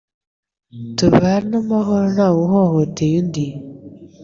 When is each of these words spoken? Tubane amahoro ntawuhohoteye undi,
Tubane 0.97 1.55
amahoro 1.63 2.05
ntawuhohoteye 2.13 3.15
undi, 3.21 3.45